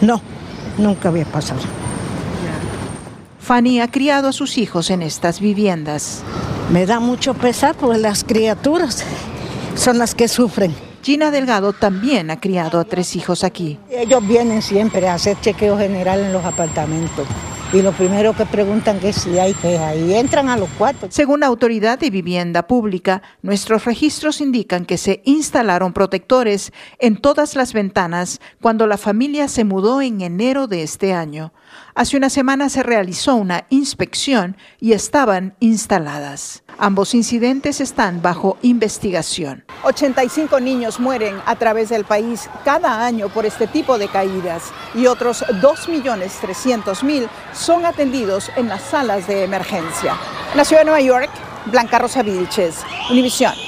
No, 0.00 0.22
nunca 0.78 1.08
había 1.08 1.24
pasado. 1.24 1.62
Fanny 3.40 3.80
ha 3.80 3.90
criado 3.90 4.28
a 4.28 4.32
sus 4.32 4.56
hijos 4.56 4.90
en 4.90 5.02
estas 5.02 5.40
viviendas. 5.40 6.22
Me 6.70 6.86
da 6.86 7.00
mucho 7.00 7.34
pesar 7.34 7.74
porque 7.76 7.98
las 7.98 8.22
criaturas 8.22 9.04
son 9.74 9.98
las 9.98 10.14
que 10.14 10.28
sufren. 10.28 10.74
Gina 11.02 11.30
Delgado 11.30 11.72
también 11.72 12.30
ha 12.30 12.40
criado 12.40 12.80
a 12.80 12.84
tres 12.84 13.14
hijos 13.14 13.44
aquí. 13.44 13.78
Ellos 13.90 14.26
vienen 14.26 14.62
siempre 14.62 15.08
a 15.08 15.14
hacer 15.14 15.40
chequeo 15.40 15.78
general 15.78 16.20
en 16.20 16.32
los 16.32 16.44
apartamentos. 16.44 17.26
Y 17.72 17.82
lo 17.82 17.90
primero 17.90 18.32
que 18.32 18.46
preguntan 18.46 19.00
es 19.02 19.16
si 19.16 19.40
hay 19.40 19.52
queja 19.52 19.94
y 19.96 20.14
entran 20.14 20.48
a 20.48 20.56
los 20.56 20.68
cuartos. 20.70 21.12
Según 21.12 21.40
la 21.40 21.46
Autoridad 21.46 21.98
de 21.98 22.10
Vivienda 22.10 22.68
Pública, 22.68 23.22
nuestros 23.42 23.84
registros 23.84 24.40
indican 24.40 24.86
que 24.86 24.96
se 24.96 25.20
instalaron 25.24 25.92
protectores 25.92 26.72
en 27.00 27.16
todas 27.16 27.56
las 27.56 27.72
ventanas 27.72 28.40
cuando 28.62 28.86
la 28.86 28.96
familia 28.96 29.48
se 29.48 29.64
mudó 29.64 30.00
en 30.00 30.20
enero 30.20 30.68
de 30.68 30.84
este 30.84 31.12
año. 31.12 31.52
Hace 31.94 32.16
una 32.16 32.30
semana 32.30 32.68
se 32.68 32.82
realizó 32.82 33.36
una 33.36 33.66
inspección 33.70 34.56
y 34.80 34.92
estaban 34.92 35.56
instaladas. 35.60 36.62
Ambos 36.78 37.14
incidentes 37.14 37.80
están 37.80 38.20
bajo 38.20 38.58
investigación. 38.62 39.64
85 39.82 40.60
niños 40.60 41.00
mueren 41.00 41.36
a 41.46 41.56
través 41.56 41.88
del 41.88 42.04
país 42.04 42.50
cada 42.64 43.04
año 43.04 43.28
por 43.28 43.46
este 43.46 43.66
tipo 43.66 43.98
de 43.98 44.08
caídas 44.08 44.64
y 44.94 45.06
otros 45.06 45.42
2.300.000 45.44 47.28
son 47.54 47.86
atendidos 47.86 48.50
en 48.56 48.68
las 48.68 48.82
salas 48.82 49.26
de 49.26 49.44
emergencia. 49.44 50.16
En 50.52 50.58
la 50.58 50.64
ciudad 50.64 50.82
de 50.82 50.86
Nueva 50.86 51.00
York, 51.00 51.30
Blanca 51.66 51.98
Rosa 51.98 52.22
Vilches, 52.22 52.84
Univisión. 53.10 53.65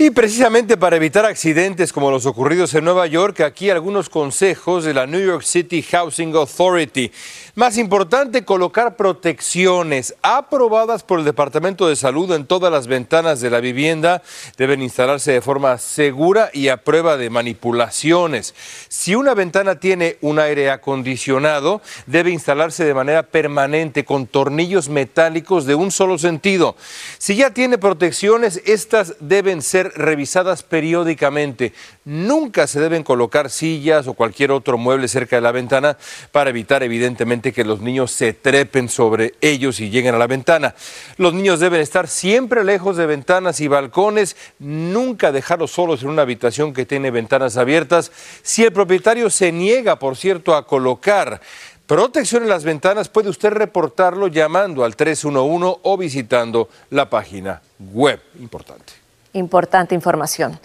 Y 0.00 0.10
precisamente 0.10 0.76
para 0.76 0.94
evitar 0.94 1.24
accidentes 1.26 1.92
como 1.92 2.12
los 2.12 2.24
ocurridos 2.24 2.72
en 2.74 2.84
Nueva 2.84 3.08
York, 3.08 3.40
aquí 3.40 3.68
algunos 3.68 4.08
consejos 4.08 4.84
de 4.84 4.94
la 4.94 5.08
New 5.08 5.20
York 5.20 5.42
City 5.42 5.82
Housing 5.82 6.36
Authority. 6.36 7.10
Más 7.56 7.76
importante, 7.78 8.44
colocar 8.44 8.94
protecciones 8.94 10.14
aprobadas 10.22 11.02
por 11.02 11.18
el 11.18 11.24
Departamento 11.24 11.88
de 11.88 11.96
Salud 11.96 12.30
en 12.30 12.46
todas 12.46 12.70
las 12.70 12.86
ventanas 12.86 13.40
de 13.40 13.50
la 13.50 13.58
vivienda. 13.58 14.22
Deben 14.56 14.82
instalarse 14.82 15.32
de 15.32 15.40
forma 15.40 15.76
segura 15.78 16.50
y 16.52 16.68
a 16.68 16.76
prueba 16.76 17.16
de 17.16 17.28
manipulaciones. 17.28 18.54
Si 18.88 19.16
una 19.16 19.34
ventana 19.34 19.80
tiene 19.80 20.16
un 20.20 20.38
aire 20.38 20.70
acondicionado, 20.70 21.82
debe 22.06 22.30
instalarse 22.30 22.84
de 22.84 22.94
manera 22.94 23.24
permanente 23.24 24.04
con 24.04 24.28
tornillos 24.28 24.88
metálicos 24.88 25.66
de 25.66 25.74
un 25.74 25.90
solo 25.90 26.18
sentido. 26.18 26.76
Si 27.18 27.34
ya 27.34 27.50
tiene 27.50 27.78
protecciones, 27.78 28.62
estas 28.64 29.16
deben 29.18 29.60
ser 29.60 29.87
revisadas 29.94 30.62
periódicamente. 30.62 31.72
Nunca 32.04 32.66
se 32.66 32.80
deben 32.80 33.02
colocar 33.02 33.50
sillas 33.50 34.06
o 34.06 34.14
cualquier 34.14 34.50
otro 34.50 34.78
mueble 34.78 35.08
cerca 35.08 35.36
de 35.36 35.42
la 35.42 35.52
ventana 35.52 35.96
para 36.32 36.50
evitar 36.50 36.82
evidentemente 36.82 37.52
que 37.52 37.64
los 37.64 37.80
niños 37.80 38.10
se 38.10 38.32
trepen 38.32 38.88
sobre 38.88 39.34
ellos 39.40 39.80
y 39.80 39.90
lleguen 39.90 40.14
a 40.14 40.18
la 40.18 40.26
ventana. 40.26 40.74
Los 41.16 41.34
niños 41.34 41.60
deben 41.60 41.80
estar 41.80 42.08
siempre 42.08 42.64
lejos 42.64 42.96
de 42.96 43.06
ventanas 43.06 43.60
y 43.60 43.68
balcones, 43.68 44.36
nunca 44.58 45.32
dejarlos 45.32 45.70
solos 45.70 46.02
en 46.02 46.10
una 46.10 46.22
habitación 46.22 46.72
que 46.72 46.86
tiene 46.86 47.10
ventanas 47.10 47.56
abiertas. 47.56 48.12
Si 48.42 48.64
el 48.64 48.72
propietario 48.72 49.30
se 49.30 49.52
niega, 49.52 49.98
por 49.98 50.16
cierto, 50.16 50.54
a 50.54 50.66
colocar 50.66 51.40
protección 51.86 52.42
en 52.42 52.50
las 52.50 52.64
ventanas, 52.64 53.08
puede 53.08 53.30
usted 53.30 53.50
reportarlo 53.50 54.28
llamando 54.28 54.84
al 54.84 54.94
311 54.94 55.80
o 55.82 55.96
visitando 55.96 56.68
la 56.90 57.08
página 57.08 57.62
web. 57.78 58.20
Importante. 58.38 58.97
Importante 59.38 59.94
información. 59.94 60.58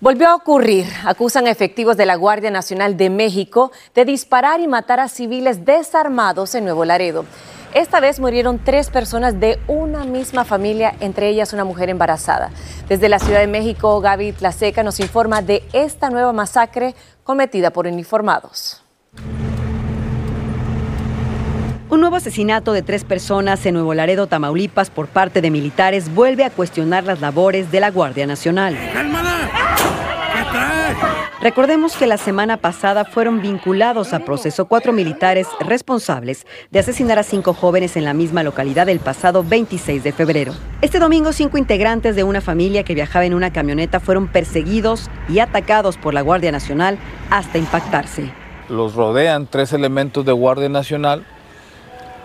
Volvió 0.00 0.28
a 0.28 0.34
ocurrir. 0.36 0.86
Acusan 1.04 1.46
efectivos 1.46 1.96
de 1.96 2.06
la 2.06 2.14
Guardia 2.14 2.50
Nacional 2.50 2.96
de 2.96 3.10
México 3.10 3.72
de 3.94 4.04
disparar 4.04 4.60
y 4.60 4.68
matar 4.68 5.00
a 5.00 5.08
civiles 5.08 5.64
desarmados 5.64 6.54
en 6.54 6.64
Nuevo 6.64 6.84
Laredo. 6.84 7.24
Esta 7.74 8.00
vez 8.00 8.18
murieron 8.18 8.60
tres 8.64 8.88
personas 8.88 9.40
de 9.40 9.58
una 9.66 10.04
misma 10.04 10.44
familia, 10.44 10.94
entre 11.00 11.28
ellas 11.28 11.52
una 11.52 11.64
mujer 11.64 11.90
embarazada. 11.90 12.50
Desde 12.88 13.10
la 13.10 13.18
Ciudad 13.18 13.40
de 13.40 13.46
México, 13.46 14.00
Gaby 14.00 14.32
Tlaseca 14.32 14.82
nos 14.82 15.00
informa 15.00 15.42
de 15.42 15.62
esta 15.72 16.08
nueva 16.08 16.32
masacre 16.32 16.94
cometida 17.24 17.70
por 17.70 17.86
uniformados. 17.86 18.82
Un 21.90 22.00
nuevo 22.00 22.16
asesinato 22.16 22.74
de 22.74 22.82
tres 22.82 23.02
personas 23.04 23.64
en 23.64 23.72
Nuevo 23.72 23.94
Laredo, 23.94 24.26
Tamaulipas, 24.26 24.90
por 24.90 25.06
parte 25.06 25.40
de 25.40 25.50
militares 25.50 26.14
vuelve 26.14 26.44
a 26.44 26.50
cuestionar 26.50 27.04
las 27.04 27.22
labores 27.22 27.72
de 27.72 27.80
la 27.80 27.90
Guardia 27.90 28.26
Nacional. 28.26 28.76
Recordemos 31.40 31.96
que 31.96 32.06
la 32.06 32.18
semana 32.18 32.58
pasada 32.58 33.06
fueron 33.06 33.40
vinculados 33.40 34.12
a 34.12 34.18
proceso 34.18 34.66
cuatro 34.66 34.92
militares 34.92 35.46
responsables 35.60 36.46
de 36.70 36.78
asesinar 36.78 37.18
a 37.18 37.22
cinco 37.22 37.54
jóvenes 37.54 37.96
en 37.96 38.04
la 38.04 38.12
misma 38.12 38.42
localidad 38.42 38.90
el 38.90 39.00
pasado 39.00 39.42
26 39.42 40.04
de 40.04 40.12
febrero. 40.12 40.52
Este 40.82 40.98
domingo, 40.98 41.32
cinco 41.32 41.56
integrantes 41.56 42.14
de 42.16 42.22
una 42.22 42.42
familia 42.42 42.82
que 42.82 42.94
viajaba 42.94 43.24
en 43.24 43.32
una 43.32 43.50
camioneta 43.50 43.98
fueron 43.98 44.28
perseguidos 44.28 45.08
y 45.26 45.38
atacados 45.38 45.96
por 45.96 46.12
la 46.12 46.20
Guardia 46.20 46.52
Nacional 46.52 46.98
hasta 47.30 47.56
impactarse. 47.56 48.30
Los 48.68 48.94
rodean 48.94 49.46
tres 49.46 49.72
elementos 49.72 50.26
de 50.26 50.32
Guardia 50.32 50.68
Nacional 50.68 51.24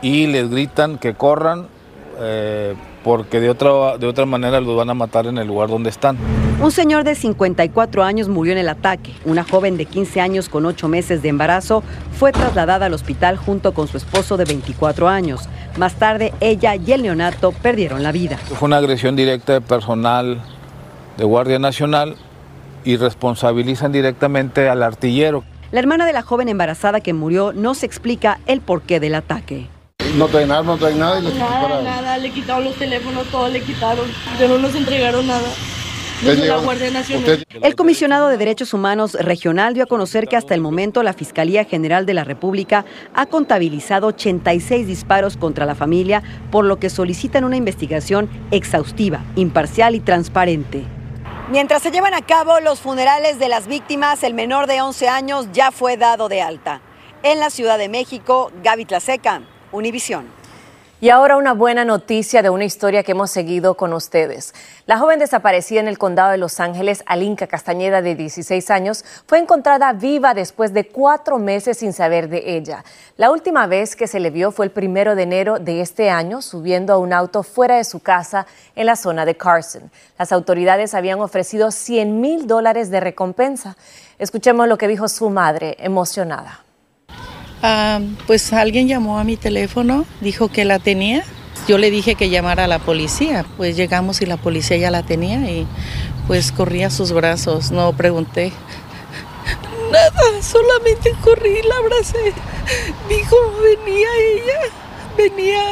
y 0.04 0.28
les 0.28 0.50
gritan 0.52 1.00
que 1.00 1.16
corran 1.16 1.68
eh, 2.20 2.76
porque 3.04 3.40
de 3.40 3.50
otra, 3.50 3.98
de 3.98 4.06
otra 4.06 4.26
manera 4.26 4.62
los 4.62 4.78
van 4.78 4.90
a 4.90 4.94
matar 4.94 5.26
en 5.26 5.38
el 5.38 5.48
lugar 5.48 5.70
donde 5.70 5.90
están. 5.90 6.18
Un 6.62 6.72
señor 6.72 7.04
de 7.04 7.16
54 7.16 8.04
años 8.04 8.30
murió 8.30 8.54
en 8.54 8.60
el 8.60 8.70
ataque. 8.70 9.14
Una 9.26 9.44
joven 9.44 9.76
de 9.78 9.86
15 9.86 10.22
años 10.22 10.48
con 10.48 10.66
8 10.66 10.88
meses 10.88 11.22
de 11.22 11.30
embarazo 11.30 11.84
fue 12.18 12.32
trasladada 12.32 12.86
al 12.86 12.94
hospital 12.94 13.38
junto 13.38 13.74
con 13.74 13.88
su 13.88 13.98
esposo 13.98 14.38
de 14.38 14.46
24 14.46 15.10
años. 15.10 15.50
Más 15.78 15.96
tarde, 15.96 16.34
ella 16.40 16.76
y 16.76 16.92
el 16.92 17.02
neonato 17.02 17.52
perdieron 17.52 18.04
la 18.04 18.12
vida. 18.12 18.38
Fue 18.38 18.68
una 18.68 18.78
agresión 18.78 19.16
directa 19.16 19.54
de 19.54 19.62
personal 19.62 20.42
de 21.18 21.24
Guardia 21.24 21.60
Nacional 21.60 22.16
y 22.86 22.98
responsabilizan 22.98 23.92
directamente 23.92 24.70
al 24.70 24.84
artillero. 24.84 25.44
La 25.72 25.80
hermana 25.80 26.06
de 26.06 26.14
la 26.14 26.22
joven 26.22 26.50
embarazada 26.50 27.02
que 27.02 27.14
murió 27.14 27.52
no 27.52 27.74
se 27.74 27.86
explica 27.86 28.40
el 28.46 28.62
porqué 28.62 29.00
del 29.00 29.16
ataque. 29.16 29.68
No 30.18 30.28
traen 30.28 30.52
armas, 30.52 30.76
no 30.76 30.78
traen 30.78 31.00
nada 31.00 31.20
y 31.20 31.24
les 31.24 31.36
Nada, 31.36 31.82
nada, 31.82 32.18
le 32.18 32.30
quitaron 32.32 32.66
los 32.66 32.76
teléfonos, 32.76 33.26
todo 33.28 33.50
le 33.50 33.62
quitaron. 33.62 34.06
Ya 34.40 34.48
no 34.48 34.60
nos 34.60 34.76
entregaron 34.76 35.26
nada. 35.26 35.48
La 36.24 36.58
Guardia 36.58 36.92
Nacional. 36.92 37.44
El 37.50 37.76
comisionado 37.76 38.30
de 38.30 38.38
Derechos 38.38 38.74
Humanos 38.74 39.14
Regional 39.14 39.74
dio 39.74 39.84
a 39.84 39.88
conocer 39.88 40.28
que 40.28 40.38
hasta 40.38 40.54
el 40.54 40.62
momento 40.62 41.04
la 41.04 41.14
Fiscalía 41.14 41.66
General 41.66 42.06
de 42.06 42.14
la 42.14 42.24
República 42.24 42.86
ha 43.14 43.26
contabilizado 43.26 44.08
86 44.08 44.88
disparos 44.88 45.36
contra 45.36 45.66
la 45.66 45.76
familia, 45.76 46.24
por 46.50 46.64
lo 46.64 46.80
que 46.80 46.90
solicitan 46.90 47.44
una 47.44 47.58
investigación 47.58 48.30
exhaustiva, 48.52 49.26
imparcial 49.36 49.96
y 49.96 50.00
transparente. 50.00 50.84
Mientras 51.52 51.82
se 51.82 51.92
llevan 51.92 52.14
a 52.14 52.22
cabo 52.22 52.60
los 52.62 52.80
funerales 52.80 53.38
de 53.38 53.50
las 53.50 53.68
víctimas, 53.68 54.24
el 54.24 54.34
menor 54.34 54.68
de 54.68 54.82
11 54.82 55.10
años 55.10 55.48
ya 55.52 55.72
fue 55.72 55.98
dado 55.98 56.30
de 56.30 56.42
alta. 56.42 56.82
En 57.24 57.40
la 57.40 57.50
Ciudad 57.50 57.78
de 57.78 57.90
México, 57.90 58.52
Gaby 58.64 58.86
Tlaseca, 58.86 59.42
Univisión. 59.74 60.28
Y 61.02 61.10
ahora 61.10 61.36
una 61.36 61.54
buena 61.54 61.84
noticia 61.84 62.42
de 62.42 62.50
una 62.50 62.64
historia 62.64 63.04
que 63.04 63.12
hemos 63.12 63.30
seguido 63.30 63.76
con 63.76 63.92
ustedes. 63.92 64.54
La 64.86 64.98
joven 65.00 65.20
desaparecida 65.20 65.82
en 65.82 65.90
el 65.90 65.98
condado 65.98 66.32
de 66.32 66.38
Los 66.38 66.62
Ángeles, 66.62 67.04
Alinka 67.06 67.48
Castañeda, 67.48 68.02
de 68.02 68.16
16 68.16 68.70
años, 68.70 69.04
fue 69.28 69.40
encontrada 69.40 69.92
viva 69.92 70.34
después 70.34 70.74
de 70.74 70.88
cuatro 70.88 71.40
meses 71.40 71.80
sin 71.80 71.92
saber 71.92 72.30
de 72.30 72.56
ella. 72.56 72.86
La 73.18 73.32
última 73.32 73.68
vez 73.68 73.98
que 73.98 74.08
se 74.08 74.22
le 74.22 74.30
vio 74.30 74.54
fue 74.54 74.66
el 74.66 74.72
primero 74.72 75.16
de 75.16 75.24
enero 75.24 75.60
de 75.60 75.82
este 75.82 76.10
año, 76.10 76.42
subiendo 76.42 76.94
a 76.94 77.00
un 77.00 77.12
auto 77.12 77.44
fuera 77.44 77.76
de 77.76 77.84
su 77.84 78.00
casa 78.00 78.46
en 78.74 78.86
la 78.86 78.96
zona 78.96 79.26
de 79.26 79.36
Carson. 79.36 79.92
Las 80.18 80.32
autoridades 80.32 80.94
habían 80.94 81.20
ofrecido 81.20 81.72
100 81.72 82.22
mil 82.22 82.48
dólares 82.48 82.90
de 82.92 83.02
recompensa. 83.02 83.76
Escuchemos 84.20 84.70
lo 84.70 84.78
que 84.78 84.88
dijo 84.88 85.10
su 85.10 85.30
madre, 85.30 85.76
emocionada. 85.80 86.64
Ah, 87.66 88.02
pues 88.28 88.52
alguien 88.52 88.90
llamó 88.90 89.20
a 89.20 89.24
mi 89.24 89.38
teléfono, 89.38 90.06
dijo 90.20 90.50
que 90.50 90.66
la 90.66 90.80
tenía. 90.80 91.24
Yo 91.66 91.78
le 91.78 91.92
dije 91.92 92.16
que 92.16 92.30
llamara 92.30 92.66
a 92.66 92.68
la 92.68 92.80
policía. 92.80 93.46
Pues 93.56 93.78
llegamos 93.78 94.22
y 94.22 94.26
la 94.26 94.36
policía 94.36 94.76
ya 94.76 94.92
la 94.92 95.04
tenía 95.04 95.50
y 95.50 95.66
pues 96.28 96.52
corrí 96.52 96.84
a 96.84 96.90
sus 96.90 97.14
brazos. 97.14 97.72
No 97.72 97.94
pregunté 97.94 98.52
nada, 99.94 100.42
solamente 100.42 101.14
corrí 101.24 101.60
y 101.64 101.66
la 101.66 101.78
abracé. 101.78 102.34
Dijo, 103.08 103.38
venía 103.62 104.10
ella, 104.34 104.60
venía 105.16 105.64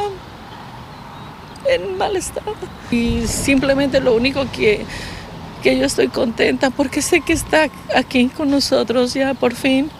en 1.67 1.97
mal 1.97 2.15
estado. 2.15 2.55
Y 2.89 3.27
simplemente 3.27 3.99
lo 3.99 4.15
único 4.15 4.49
que, 4.49 4.85
que 5.61 5.77
yo 5.77 5.87
estoy 5.87 6.07
contenta 6.07 6.69
porque 6.69 7.01
sé 7.01 7.19
que 7.19 7.33
está 7.33 7.67
aquí 7.93 8.29
con 8.29 8.49
nosotros 8.49 9.13
ya 9.13 9.33
por 9.33 9.55
fin. 9.55 9.91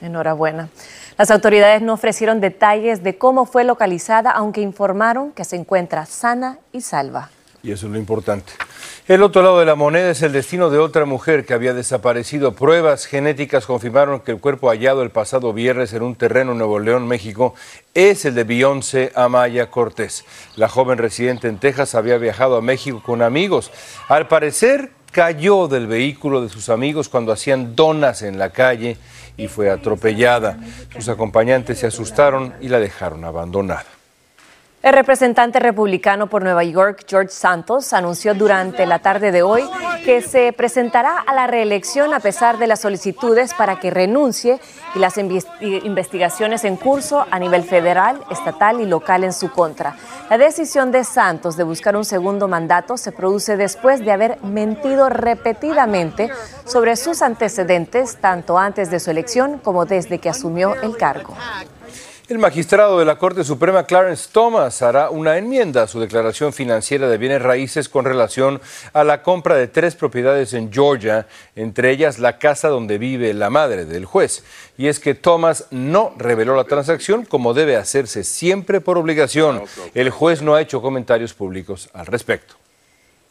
Enhorabuena. 0.00 0.68
Las 1.18 1.30
autoridades 1.30 1.80
no 1.80 1.94
ofrecieron 1.94 2.42
detalles 2.42 3.02
de 3.02 3.16
cómo 3.16 3.46
fue 3.46 3.64
localizada, 3.64 4.30
aunque 4.30 4.60
informaron 4.60 5.32
que 5.32 5.44
se 5.44 5.56
encuentra 5.56 6.04
sana 6.04 6.58
y 6.74 6.82
salva. 6.82 7.30
Y 7.62 7.72
eso 7.72 7.86
es 7.86 7.92
lo 7.92 7.98
importante. 7.98 8.52
El 9.08 9.22
otro 9.22 9.40
lado 9.40 9.58
de 9.58 9.64
la 9.64 9.76
moneda 9.76 10.10
es 10.10 10.20
el 10.20 10.32
destino 10.32 10.68
de 10.68 10.78
otra 10.78 11.06
mujer 11.06 11.46
que 11.46 11.54
había 11.54 11.72
desaparecido. 11.72 12.52
Pruebas 12.52 13.06
genéticas 13.06 13.64
confirmaron 13.64 14.20
que 14.20 14.32
el 14.32 14.40
cuerpo 14.40 14.68
hallado 14.68 15.02
el 15.02 15.10
pasado 15.10 15.54
viernes 15.54 15.94
en 15.94 16.02
un 16.02 16.16
terreno 16.16 16.52
en 16.52 16.58
Nuevo 16.58 16.80
León, 16.80 17.08
México, 17.08 17.54
es 17.94 18.26
el 18.26 18.34
de 18.34 18.44
Beyoncé 18.44 19.10
Amaya 19.14 19.70
Cortés. 19.70 20.26
La 20.54 20.68
joven 20.68 20.98
residente 20.98 21.48
en 21.48 21.58
Texas 21.58 21.94
había 21.94 22.18
viajado 22.18 22.56
a 22.56 22.60
México 22.60 23.02
con 23.02 23.22
amigos. 23.22 23.72
Al 24.08 24.28
parecer, 24.28 24.90
cayó 25.12 25.66
del 25.66 25.86
vehículo 25.86 26.42
de 26.42 26.50
sus 26.50 26.68
amigos 26.68 27.08
cuando 27.08 27.32
hacían 27.32 27.74
donas 27.74 28.20
en 28.20 28.38
la 28.38 28.50
calle 28.50 28.98
y 29.36 29.48
fue 29.48 29.70
atropellada. 29.70 30.58
Sus 30.92 31.08
acompañantes 31.08 31.78
se 31.78 31.86
asustaron 31.86 32.54
y 32.60 32.68
la 32.68 32.78
dejaron 32.78 33.24
abandonada. 33.24 33.95
El 34.86 34.92
representante 34.92 35.58
republicano 35.58 36.28
por 36.28 36.44
Nueva 36.44 36.62
York, 36.62 37.06
George 37.08 37.30
Santos, 37.30 37.92
anunció 37.92 38.34
durante 38.34 38.86
la 38.86 39.00
tarde 39.00 39.32
de 39.32 39.42
hoy 39.42 39.68
que 40.04 40.22
se 40.22 40.52
presentará 40.52 41.18
a 41.18 41.34
la 41.34 41.48
reelección 41.48 42.14
a 42.14 42.20
pesar 42.20 42.56
de 42.58 42.68
las 42.68 42.82
solicitudes 42.82 43.52
para 43.52 43.80
que 43.80 43.90
renuncie 43.90 44.60
y 44.94 45.00
las 45.00 45.18
investigaciones 45.18 46.62
en 46.62 46.76
curso 46.76 47.26
a 47.28 47.40
nivel 47.40 47.64
federal, 47.64 48.22
estatal 48.30 48.80
y 48.80 48.86
local 48.86 49.24
en 49.24 49.32
su 49.32 49.50
contra. 49.50 49.96
La 50.30 50.38
decisión 50.38 50.92
de 50.92 51.02
Santos 51.02 51.56
de 51.56 51.64
buscar 51.64 51.96
un 51.96 52.04
segundo 52.04 52.46
mandato 52.46 52.96
se 52.96 53.10
produce 53.10 53.56
después 53.56 54.04
de 54.04 54.12
haber 54.12 54.40
mentido 54.44 55.08
repetidamente 55.08 56.30
sobre 56.64 56.94
sus 56.94 57.22
antecedentes, 57.22 58.18
tanto 58.18 58.56
antes 58.56 58.88
de 58.88 59.00
su 59.00 59.10
elección 59.10 59.58
como 59.58 59.84
desde 59.84 60.20
que 60.20 60.28
asumió 60.28 60.76
el 60.80 60.96
cargo. 60.96 61.34
El 62.28 62.40
magistrado 62.40 62.98
de 62.98 63.04
la 63.04 63.18
Corte 63.18 63.44
Suprema, 63.44 63.84
Clarence 63.84 64.30
Thomas, 64.32 64.82
hará 64.82 65.10
una 65.10 65.38
enmienda 65.38 65.84
a 65.84 65.86
su 65.86 66.00
declaración 66.00 66.52
financiera 66.52 67.08
de 67.08 67.18
bienes 67.18 67.40
raíces 67.40 67.88
con 67.88 68.04
relación 68.04 68.60
a 68.92 69.04
la 69.04 69.22
compra 69.22 69.54
de 69.54 69.68
tres 69.68 69.94
propiedades 69.94 70.52
en 70.52 70.72
Georgia, 70.72 71.28
entre 71.54 71.92
ellas 71.92 72.18
la 72.18 72.38
casa 72.38 72.66
donde 72.66 72.98
vive 72.98 73.32
la 73.32 73.48
madre 73.48 73.84
del 73.84 74.06
juez. 74.06 74.42
Y 74.76 74.88
es 74.88 74.98
que 74.98 75.14
Thomas 75.14 75.66
no 75.70 76.14
reveló 76.18 76.56
la 76.56 76.64
transacción 76.64 77.24
como 77.24 77.54
debe 77.54 77.76
hacerse 77.76 78.24
siempre 78.24 78.80
por 78.80 78.98
obligación. 78.98 79.62
El 79.94 80.10
juez 80.10 80.42
no 80.42 80.56
ha 80.56 80.62
hecho 80.62 80.82
comentarios 80.82 81.32
públicos 81.32 81.90
al 81.92 82.06
respecto. 82.06 82.56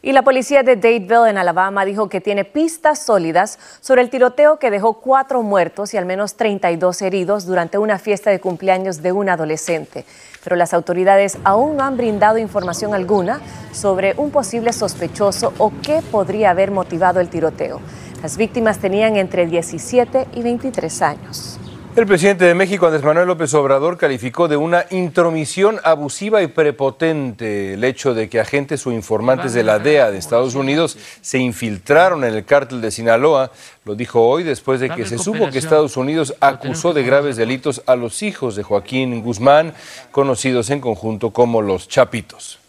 Y 0.06 0.12
la 0.12 0.22
policía 0.22 0.62
de 0.62 0.76
Dadeville, 0.76 1.32
en 1.32 1.40
Alabama, 1.40 1.84
dijo 1.84 2.10
que 2.10 2.22
tiene 2.22 2.46
pistas 2.46 3.00
sólidas 3.00 3.58
sobre 3.82 4.04
el 4.04 4.12
tiroteo 4.12 4.60
que 4.60 4.70
dejó 4.70 5.02
cuatro 5.02 5.42
muertos 5.42 5.96
y 5.96 5.98
al 5.98 6.06
menos 6.06 6.36
32 6.36 7.02
heridos 7.02 7.48
durante 7.48 7.80
una 7.80 7.98
fiesta 7.98 8.30
de 8.30 8.40
cumpleaños 8.40 9.02
de 9.02 9.12
un 9.12 9.30
adolescente. 9.30 10.06
Pero 10.44 10.58
las 10.58 10.76
autoridades 10.76 11.40
aún 11.44 11.78
no 11.78 11.84
han 11.84 11.98
brindado 11.98 12.38
información 12.38 12.94
alguna 12.94 13.42
sobre 13.72 14.14
un 14.18 14.30
posible 14.30 14.74
sospechoso 14.74 15.54
o 15.58 15.74
qué 15.82 16.04
podría 16.12 16.52
haber 16.52 16.70
motivado 16.70 17.20
el 17.20 17.30
tiroteo. 17.30 17.82
Las 18.22 18.38
víctimas 18.38 18.78
tenían 18.78 19.16
entre 19.16 19.48
17 19.48 20.28
y 20.36 20.44
23 20.44 21.02
años. 21.02 21.60
El 21.96 22.06
presidente 22.06 22.44
de 22.44 22.54
México, 22.56 22.86
Andrés 22.86 23.06
Manuel 23.06 23.26
López 23.26 23.54
Obrador, 23.54 23.98
calificó 23.98 24.50
de 24.50 24.58
una 24.58 24.86
intromisión 24.90 25.80
abusiva 25.82 26.44
y 26.44 26.48
prepotente 26.48 27.76
el 27.76 27.86
hecho 27.86 28.14
de 28.14 28.28
que 28.28 28.42
agentes 28.42 28.86
o 28.86 28.92
informantes 28.92 29.54
de 29.54 29.64
la 29.64 29.80
DEA 29.80 30.12
de 30.12 30.18
Estados 30.18 30.56
Unidos 30.56 30.98
se 31.22 31.40
infiltraron 31.40 32.26
en 32.26 32.34
el 32.34 32.44
cártel 32.44 32.82
de 32.82 32.92
Sinaloa. 32.92 33.54
Lo 33.86 33.96
dijo 33.96 34.28
hoy 34.28 34.44
después 34.44 34.82
de 34.82 34.90
que 34.90 35.06
se 35.06 35.18
supo 35.18 35.50
que 35.50 35.58
Estados 35.58 35.96
Unidos 35.96 36.36
acusó 36.42 36.94
de 36.94 37.04
graves 37.04 37.38
delitos 37.38 37.82
a 37.88 37.96
los 37.96 38.24
hijos 38.24 38.58
de 38.58 38.64
Joaquín 38.64 39.22
Guzmán, 39.22 39.74
conocidos 40.12 40.72
en 40.72 40.82
conjunto 40.82 41.32
como 41.32 41.62
los 41.62 41.88
Chapitos. 41.88 42.60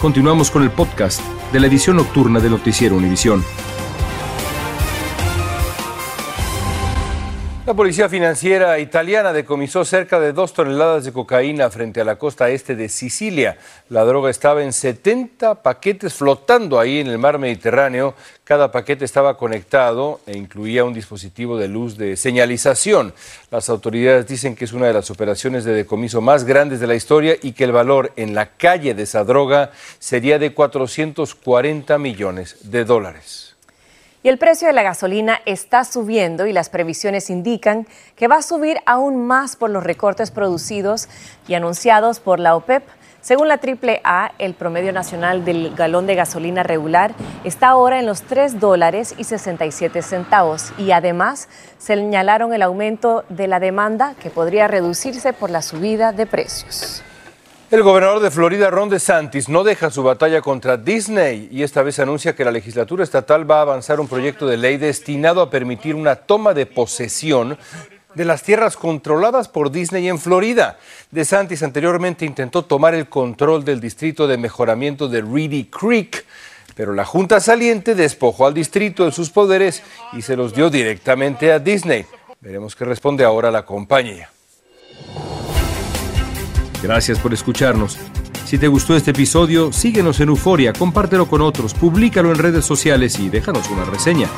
Continuamos 0.00 0.50
con 0.50 0.62
el 0.62 0.70
podcast 0.70 1.20
de 1.52 1.60
la 1.60 1.66
edición 1.66 1.96
nocturna 1.96 2.40
de 2.40 2.48
Noticiero 2.48 2.96
Univisión. 2.96 3.44
La 7.66 7.74
policía 7.74 8.08
financiera 8.08 8.78
italiana 8.78 9.34
decomisó 9.34 9.84
cerca 9.84 10.18
de 10.18 10.32
dos 10.32 10.54
toneladas 10.54 11.04
de 11.04 11.12
cocaína 11.12 11.68
frente 11.68 12.00
a 12.00 12.04
la 12.04 12.16
costa 12.16 12.48
este 12.48 12.74
de 12.74 12.88
Sicilia. 12.88 13.58
La 13.90 14.02
droga 14.04 14.30
estaba 14.30 14.64
en 14.64 14.72
70 14.72 15.62
paquetes 15.62 16.14
flotando 16.14 16.80
ahí 16.80 17.00
en 17.00 17.08
el 17.08 17.18
mar 17.18 17.38
Mediterráneo. 17.38 18.14
Cada 18.44 18.72
paquete 18.72 19.04
estaba 19.04 19.36
conectado 19.36 20.20
e 20.26 20.38
incluía 20.38 20.84
un 20.84 20.94
dispositivo 20.94 21.58
de 21.58 21.68
luz 21.68 21.98
de 21.98 22.16
señalización. 22.16 23.12
Las 23.50 23.68
autoridades 23.68 24.26
dicen 24.26 24.56
que 24.56 24.64
es 24.64 24.72
una 24.72 24.86
de 24.86 24.94
las 24.94 25.10
operaciones 25.10 25.64
de 25.64 25.74
decomiso 25.74 26.22
más 26.22 26.44
grandes 26.44 26.80
de 26.80 26.86
la 26.86 26.94
historia 26.94 27.36
y 27.42 27.52
que 27.52 27.64
el 27.64 27.72
valor 27.72 28.10
en 28.16 28.34
la 28.34 28.56
calle 28.56 28.94
de 28.94 29.02
esa 29.02 29.22
droga 29.22 29.70
sería 29.98 30.38
de 30.38 30.54
440 30.54 31.98
millones 31.98 32.56
de 32.70 32.86
dólares. 32.86 33.49
Y 34.22 34.28
el 34.28 34.36
precio 34.36 34.68
de 34.68 34.74
la 34.74 34.82
gasolina 34.82 35.40
está 35.46 35.82
subiendo 35.84 36.46
y 36.46 36.52
las 36.52 36.68
previsiones 36.68 37.30
indican 37.30 37.86
que 38.16 38.28
va 38.28 38.36
a 38.36 38.42
subir 38.42 38.76
aún 38.84 39.26
más 39.26 39.56
por 39.56 39.70
los 39.70 39.82
recortes 39.82 40.30
producidos 40.30 41.08
y 41.48 41.54
anunciados 41.54 42.20
por 42.20 42.38
la 42.38 42.54
OPEP. 42.54 42.82
Según 43.22 43.48
la 43.48 43.58
AAA, 43.58 44.32
el 44.38 44.52
promedio 44.52 44.92
nacional 44.92 45.46
del 45.46 45.74
galón 45.74 46.06
de 46.06 46.16
gasolina 46.16 46.62
regular 46.62 47.14
está 47.44 47.68
ahora 47.68 47.98
en 47.98 48.04
los 48.04 48.20
3 48.22 48.60
dólares 48.60 49.14
y 49.16 49.24
67 49.24 50.02
centavos 50.02 50.72
y 50.76 50.90
además 50.90 51.48
señalaron 51.78 52.52
el 52.52 52.60
aumento 52.60 53.24
de 53.30 53.46
la 53.46 53.58
demanda 53.58 54.14
que 54.22 54.28
podría 54.28 54.68
reducirse 54.68 55.32
por 55.32 55.48
la 55.48 55.62
subida 55.62 56.12
de 56.12 56.26
precios. 56.26 57.02
El 57.70 57.84
gobernador 57.84 58.20
de 58.20 58.32
Florida, 58.32 58.68
Ron 58.68 58.88
DeSantis, 58.88 59.48
no 59.48 59.62
deja 59.62 59.90
su 59.90 60.02
batalla 60.02 60.40
contra 60.40 60.76
Disney 60.76 61.48
y 61.52 61.62
esta 61.62 61.84
vez 61.84 62.00
anuncia 62.00 62.34
que 62.34 62.44
la 62.44 62.50
legislatura 62.50 63.04
estatal 63.04 63.48
va 63.48 63.58
a 63.58 63.62
avanzar 63.62 64.00
un 64.00 64.08
proyecto 64.08 64.48
de 64.48 64.56
ley 64.56 64.76
destinado 64.76 65.40
a 65.40 65.50
permitir 65.50 65.94
una 65.94 66.16
toma 66.16 66.52
de 66.52 66.66
posesión 66.66 67.56
de 68.16 68.24
las 68.24 68.42
tierras 68.42 68.76
controladas 68.76 69.46
por 69.46 69.70
Disney 69.70 70.08
en 70.08 70.18
Florida. 70.18 70.80
DeSantis 71.12 71.62
anteriormente 71.62 72.26
intentó 72.26 72.64
tomar 72.64 72.96
el 72.96 73.08
control 73.08 73.64
del 73.64 73.80
distrito 73.80 74.26
de 74.26 74.36
mejoramiento 74.36 75.06
de 75.06 75.22
Reedy 75.22 75.66
Creek, 75.66 76.26
pero 76.74 76.92
la 76.92 77.04
Junta 77.04 77.38
saliente 77.38 77.94
despojó 77.94 78.48
al 78.48 78.54
distrito 78.54 79.04
de 79.04 79.12
sus 79.12 79.30
poderes 79.30 79.84
y 80.12 80.22
se 80.22 80.34
los 80.34 80.52
dio 80.56 80.70
directamente 80.70 81.52
a 81.52 81.60
Disney. 81.60 82.04
Veremos 82.40 82.74
qué 82.74 82.84
responde 82.84 83.22
ahora 83.22 83.52
la 83.52 83.64
compañía. 83.64 84.28
Gracias 86.82 87.18
por 87.18 87.32
escucharnos. 87.34 87.98
Si 88.46 88.58
te 88.58 88.68
gustó 88.68 88.96
este 88.96 89.12
episodio, 89.12 89.72
síguenos 89.72 90.18
en 90.20 90.28
Euforia, 90.28 90.72
compártelo 90.72 91.26
con 91.26 91.40
otros, 91.40 91.74
públicalo 91.74 92.32
en 92.32 92.38
redes 92.38 92.64
sociales 92.64 93.18
y 93.18 93.28
déjanos 93.28 93.70
una 93.70 93.84
reseña. 93.84 94.28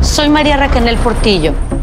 Soy 0.00 0.28
María 0.28 0.56
Raquel 0.56 0.96
Portillo. 0.98 1.52